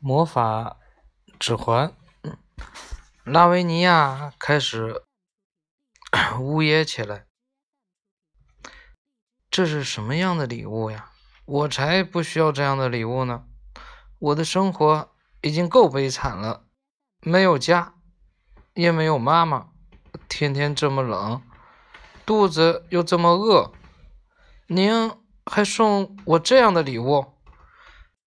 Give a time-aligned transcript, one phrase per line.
[0.00, 0.76] 魔法
[1.40, 1.92] 指环，
[3.24, 5.02] 拉维尼亚开始
[6.38, 7.26] 呜咽起来。
[9.50, 11.10] 这是什么样的礼物呀？
[11.44, 13.44] 我才不需要这样的礼物呢！
[14.20, 16.66] 我的生活已经够悲惨了，
[17.20, 17.94] 没有家，
[18.74, 19.70] 也没有妈妈，
[20.28, 21.42] 天天这么冷，
[22.24, 23.72] 肚子又这么饿，
[24.68, 25.10] 您
[25.46, 27.37] 还送我这样的礼物？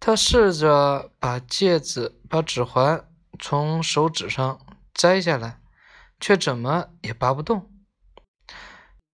[0.00, 3.06] 他试着把戒指、把指环
[3.38, 4.64] 从手指上
[4.94, 5.60] 摘下来，
[6.20, 7.70] 却怎么也拔不动。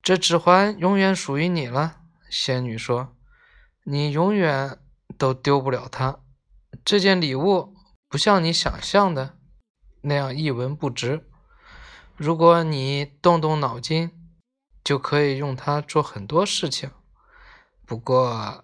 [0.02, 3.16] 这指环永远属于你了，仙女说
[3.84, 4.78] ：“你永远
[5.16, 6.20] 都丢不了它。
[6.84, 7.74] 这件礼物
[8.08, 9.38] 不像你想象的
[10.02, 11.26] 那样一文不值。
[12.16, 14.12] 如果你动动脑筋，
[14.84, 16.90] 就可以用它做很多事情。
[17.86, 18.62] 不过……”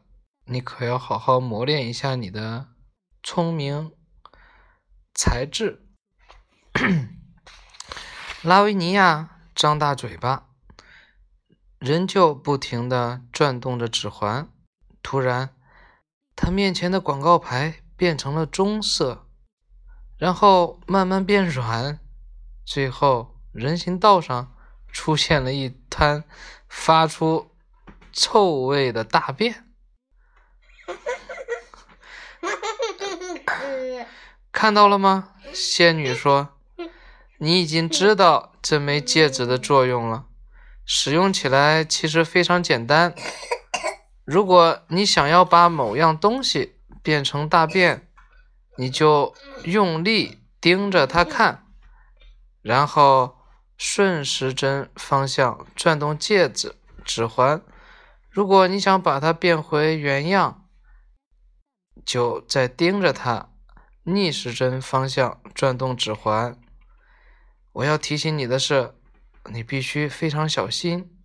[0.53, 2.71] 你可要好好磨练一下你的
[3.23, 3.93] 聪明
[5.15, 5.87] 才智。
[8.43, 10.49] 拉维尼亚张大嘴巴，
[11.79, 14.51] 仍旧不停的转动着指环。
[15.05, 15.55] 突然，
[16.35, 19.29] 他面前的广告牌变成了棕色，
[20.19, 22.01] 然后慢慢变软，
[22.65, 24.53] 最后人行道上
[24.91, 26.25] 出现了一滩
[26.69, 27.55] 发出
[28.11, 29.70] 臭味的大便。
[34.53, 35.29] 看到了吗？
[35.53, 36.57] 仙女说
[37.39, 40.27] ：“你已经知道这枚戒指的作用了，
[40.85, 43.15] 使用起来其实非常简单。
[44.25, 48.09] 如果你想要把某样东西变成大便，
[48.77, 49.35] 你就
[49.65, 51.67] 用力盯着它看，
[52.61, 53.39] 然后
[53.77, 57.63] 顺时针方向转动戒指指环。
[58.29, 60.69] 如果你想把它变回原样，
[62.05, 63.47] 就再盯着它。”
[64.05, 66.59] 逆时针方向转动指环。
[67.73, 68.95] 我要提醒你的是，
[69.53, 71.17] 你必须非常小心，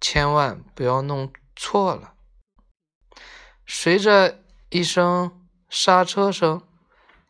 [0.00, 2.14] 千万不要弄错了。
[3.66, 6.62] 随着一声刹车声，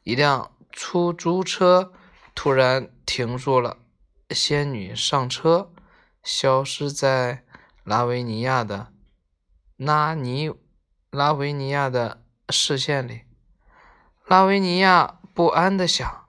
[0.02, 1.92] 一辆出租车
[2.34, 3.78] 突然停住了。
[4.30, 5.72] 仙女上车，
[6.22, 7.44] 消失在
[7.82, 8.92] 拉维尼亚的
[9.76, 10.52] 拉尼
[11.10, 13.22] 拉维尼亚的视线里。
[14.30, 16.28] 拉维尼亚不安地想：“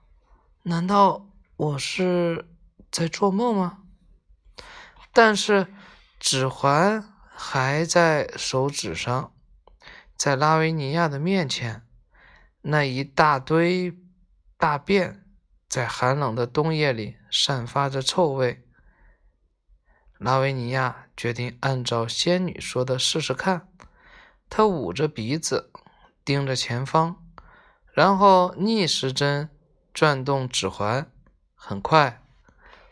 [0.64, 2.48] 难道我是
[2.90, 3.84] 在做梦吗？”
[5.14, 5.72] 但是
[6.18, 9.32] 指环还在手指上，
[10.16, 11.86] 在拉维尼亚的面前，
[12.62, 13.96] 那一大堆
[14.58, 15.24] 大便
[15.68, 18.66] 在寒冷的冬夜里散发着臭味。
[20.18, 23.68] 拉维尼亚决定按照仙女说的试试看。
[24.50, 25.70] 他捂着鼻子，
[26.24, 27.20] 盯着前方。
[27.92, 29.50] 然后逆时针
[29.92, 31.12] 转动指环，
[31.54, 32.22] 很快，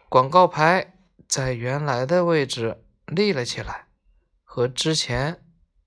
[0.08, 0.94] 广告牌
[1.26, 3.86] 在原来的位置立了起来，
[4.44, 5.42] 和之前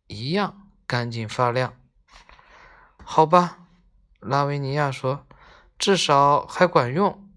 [0.08, 1.74] 一样干净发亮。
[3.04, 3.60] 好吧，
[4.20, 5.28] 拉维尼亚说，
[5.78, 7.30] 至少还管用。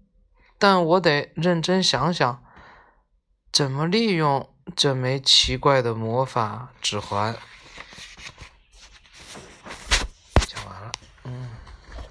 [0.57, 2.43] 但我得认真想想，
[3.51, 7.35] 怎么利用这枚奇怪的魔法指环。